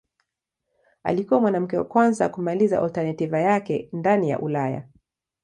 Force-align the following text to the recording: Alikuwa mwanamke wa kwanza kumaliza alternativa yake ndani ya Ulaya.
Alikuwa 1.03 1.39
mwanamke 1.39 1.77
wa 1.77 1.83
kwanza 1.83 2.29
kumaliza 2.29 2.81
alternativa 2.81 3.39
yake 3.39 3.89
ndani 3.93 4.29
ya 4.29 4.39
Ulaya. 4.39 4.83